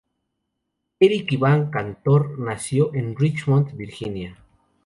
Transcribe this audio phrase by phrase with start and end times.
[1.07, 4.35] Eric Ivan Cantor nació en Richmond, Virginia.